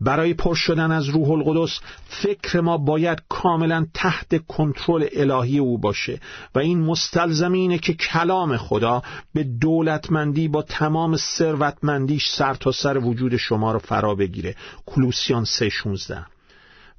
برای 0.02 0.34
پر 0.34 0.56
شدن 0.56 0.92
از 0.92 1.10
روح 1.10 1.30
القدس 1.30 1.80
فکر 2.08 2.62
ما 2.62 2.78
باید 2.78 3.24
کاملا 3.30 3.86
تحت 3.94 4.48
کنترل 4.48 5.08
الهی 5.14 5.60
او 5.60 5.78
باشه 5.78 6.20
و 6.56 6.60
این 6.60 6.80
مستلزم 6.80 7.52
اینه 7.52 7.78
که 7.78 7.94
کلام 7.94 8.58
خدا 8.58 9.04
به 9.34 9.44
دولتمندی 9.44 10.48
با 10.48 10.62
تمام 10.62 11.18
ثروتمندیش 11.18 12.30
سر 12.30 12.54
تا 12.54 12.72
سر 12.72 12.98
وجود 12.98 13.38
شما 13.38 13.72
رو 13.72 13.80
فرا 13.80 14.16
بگیره. 14.16 14.56
کلوسیان 14.86 15.46
3:16 15.46 15.50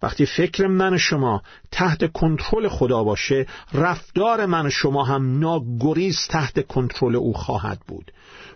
وقتی 0.02 0.26
فکر 0.26 0.66
من 0.66 0.96
شما 0.96 1.42
تحت 1.70 2.12
کنترل 2.12 2.68
خدا 2.68 3.04
باشه 3.04 3.46
رفتار 3.72 4.46
من 4.46 4.68
شما 4.68 5.04
هم 5.04 5.38
ناگریز 5.38 6.26
تحت 6.28 6.66
کنترل 6.66 7.16
او 7.16 7.32
خواهد 7.32 7.80
بود. 7.88 8.12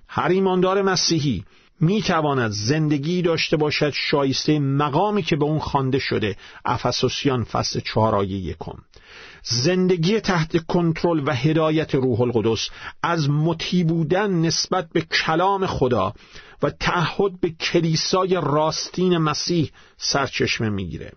هر 0.08 0.28
ایماندار 0.28 0.82
مسیحی 0.82 1.44
می 1.80 2.02
تواند 2.02 2.50
زندگی 2.50 3.22
داشته 3.22 3.56
باشد 3.56 3.92
شایسته 3.94 4.58
مقامی 4.58 5.22
که 5.22 5.36
به 5.36 5.44
اون 5.44 5.58
خوانده 5.58 5.98
شده. 5.98 6.36
افسوسیان 6.64 7.44
فصل 7.44 7.80
چهار 7.80 8.14
آیه 8.14 8.38
یکم. 8.38 8.78
زندگی 9.42 10.20
تحت 10.20 10.66
کنترل 10.66 11.22
و 11.26 11.34
هدایت 11.34 11.94
روح 11.94 12.20
القدس 12.20 12.68
از 13.02 13.30
مطیع 13.30 13.84
بودن 13.84 14.30
نسبت 14.30 14.88
به 14.92 15.00
کلام 15.00 15.66
خدا 15.66 16.12
و 16.62 16.70
تعهد 16.70 17.40
به 17.40 17.50
کلیسای 17.50 18.34
راستین 18.34 19.18
مسیح 19.18 19.70
سرچشمه 19.96 20.68
می‌گیره. 20.68 21.12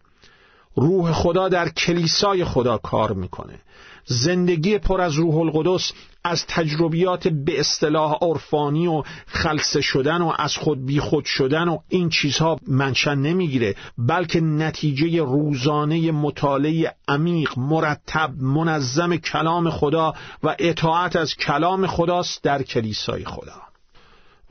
روح 0.76 1.12
خدا 1.12 1.50
در 1.50 1.70
کلیسای 1.70 2.46
خدا 2.46 2.78
کار 2.78 3.14
می‌کنه. 3.14 3.62
زندگی 4.06 4.78
پر 4.78 5.02
از 5.02 5.14
روح 5.14 5.36
القدس 5.36 5.92
از 6.28 6.46
تجربیات 6.48 7.28
به 7.28 7.60
اصطلاح 7.60 8.18
عرفانی 8.22 8.88
و 8.88 9.04
خلصه 9.28 9.82
شدن 9.82 10.22
و 10.22 10.34
از 10.40 10.56
خود 10.56 10.86
بی 10.86 11.00
خود 11.00 11.26
شدن 11.26 11.68
و 11.68 11.78
این 11.90 12.10
چیزها 12.10 12.60
منشن 12.68 13.16
نمی‌گیره 13.16 13.76
بلکه 13.98 14.42
نتیجه 14.42 15.24
روزانه 15.24 16.12
مطالعه 16.12 16.96
عمیق 17.08 17.60
مرتب 17.60 18.32
منظم 18.40 19.16
کلام 19.16 19.70
خدا 19.70 20.14
و 20.44 20.56
اطاعت 20.60 21.16
از 21.16 21.36
کلام 21.36 21.88
خداست 21.88 22.44
در 22.44 22.64
کلیسای 22.64 23.26
خدا. 23.26 23.62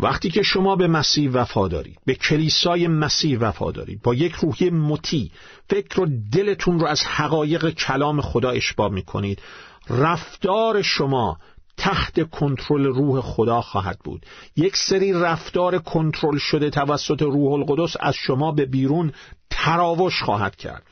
وقتی 0.01 0.31
که 0.31 0.43
شما 0.43 0.77
به 0.77 0.87
مسیح 0.87 1.31
وفا 1.31 1.69
دارید 1.69 1.99
به 2.07 2.15
کلیسای 2.15 2.89
مسیح 2.89 3.39
وفا 3.39 3.71
دارید 3.71 4.03
با 4.03 4.15
یک 4.15 4.33
روحی 4.33 4.71
مطیع 4.71 5.31
فکر 5.71 6.01
و 6.01 6.07
دلتون 6.33 6.81
رو 6.81 6.87
از 6.87 7.03
حقایق 7.05 7.71
کلام 7.71 8.21
خدا 8.21 8.51
اشباه 8.51 8.93
می‌کنید. 8.93 9.43
رفتار 9.91 10.83
شما 10.83 11.39
تحت 11.77 12.31
کنترل 12.31 12.85
روح 12.85 13.21
خدا 13.21 13.61
خواهد 13.61 13.99
بود. 14.05 14.27
یک 14.57 14.77
سری 14.77 15.13
رفتار 15.13 15.79
کنترل 15.79 16.39
شده 16.39 16.71
توسط 16.71 17.23
روح 17.23 17.53
القدس 17.53 17.97
از 18.01 18.15
شما 18.15 18.53
به 18.53 18.67
بیرون 18.67 19.13
تراوش 19.51 20.23
خواهد 20.23 20.57
کرد. 20.57 20.83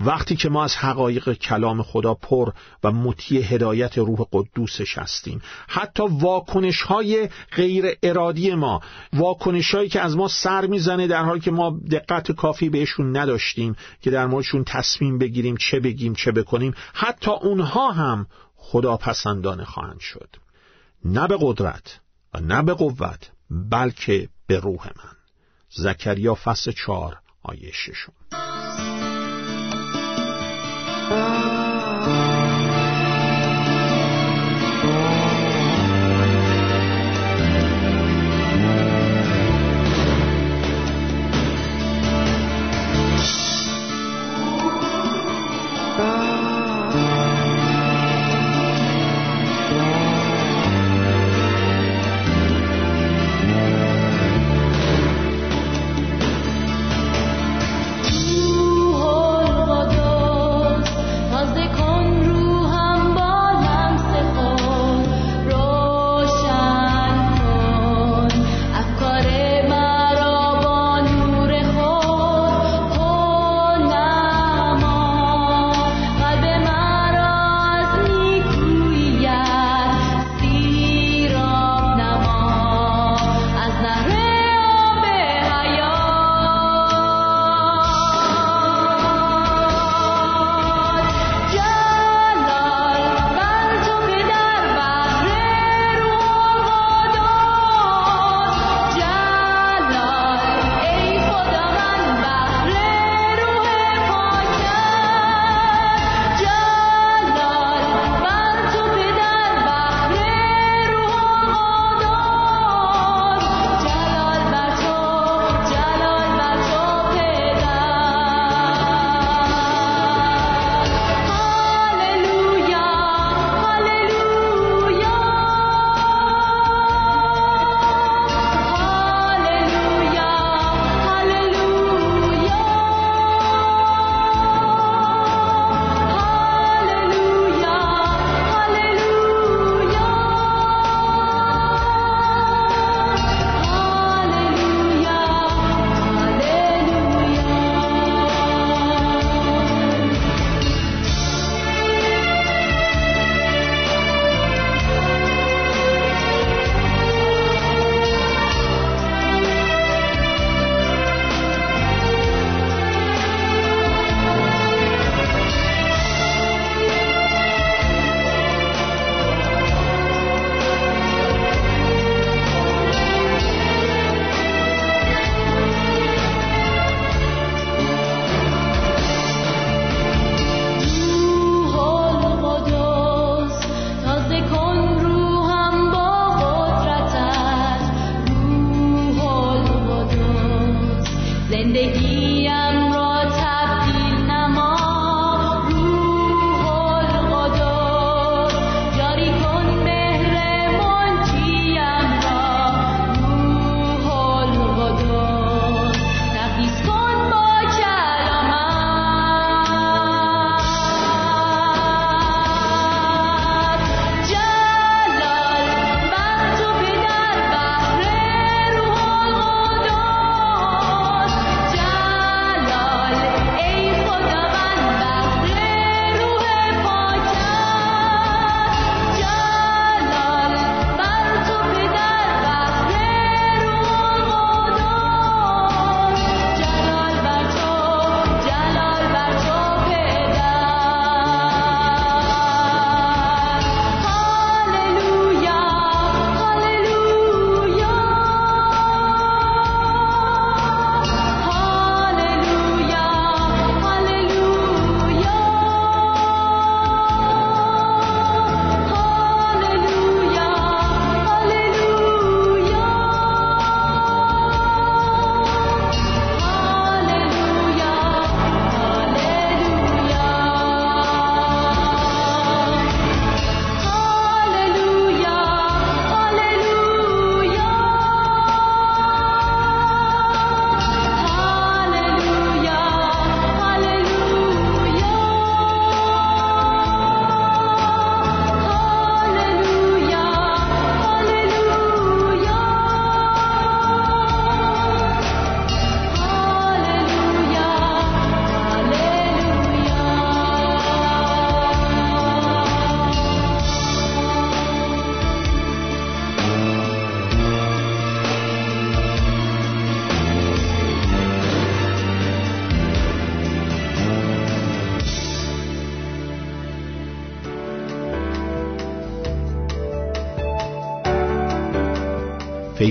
وقتی 0.00 0.36
که 0.36 0.48
ما 0.48 0.64
از 0.64 0.76
حقایق 0.76 1.32
کلام 1.32 1.82
خدا 1.82 2.14
پر 2.14 2.52
و 2.84 2.92
مطیع 2.92 3.42
هدایت 3.54 3.98
روح 3.98 4.18
قدوسش 4.32 4.98
هستیم 4.98 5.40
حتی 5.68 6.02
واکنش 6.10 6.82
های 6.82 7.28
غیر 7.56 7.86
ارادی 8.02 8.54
ما 8.54 8.80
واکنش 9.12 9.74
هایی 9.74 9.88
که 9.88 10.00
از 10.00 10.16
ما 10.16 10.28
سر 10.28 10.66
می‌زنه 10.66 11.06
در 11.06 11.22
حالی 11.22 11.40
که 11.40 11.50
ما 11.50 11.80
دقت 11.90 12.32
کافی 12.32 12.68
بهشون 12.68 13.16
نداشتیم 13.16 13.76
که 14.00 14.10
در 14.10 14.26
موردشون 14.26 14.64
تصمیم 14.64 15.18
بگیریم 15.18 15.56
چه 15.56 15.80
بگیم 15.80 16.14
چه 16.14 16.32
بکنیم 16.32 16.74
حتی 16.94 17.30
اونها 17.30 17.90
هم 17.90 18.26
خدا 18.60 18.96
پسندانه 18.96 19.64
خواهند 19.64 20.00
شد. 20.00 20.28
نه 21.04 21.28
به 21.28 21.38
قدرت 21.40 22.00
و 22.34 22.40
نه 22.40 22.62
به 22.62 22.74
قوت 22.74 23.30
بلکه 23.50 24.28
به 24.46 24.60
روح 24.60 24.86
من. 24.86 25.16
زکریا 25.70 26.34
فصل 26.34 26.72
چار 26.72 27.18
آیه 27.42 27.72
ششم. 27.72 28.12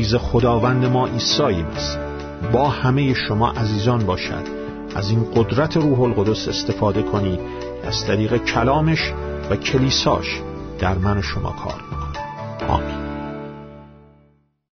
فیض 0.07 0.15
خداوند 0.15 0.85
ما 0.85 1.07
عیسی 1.07 1.43
مسیح 1.43 1.97
با 2.51 2.69
همه 2.69 3.13
شما 3.13 3.51
عزیزان 3.51 4.05
باشد. 4.05 4.43
از 4.95 5.09
این 5.09 5.27
قدرت 5.35 5.77
روح 5.77 6.01
القدس 6.01 6.47
استفاده 6.47 7.01
کنید 7.03 7.39
از 7.83 8.05
طریق 8.05 8.37
کلامش 8.37 9.13
و 9.49 9.55
کلیساش 9.55 10.41
در 10.79 10.97
من 10.97 11.17
و 11.17 11.21
شما 11.21 11.51
کار 11.51 11.73
آمین 11.73 11.96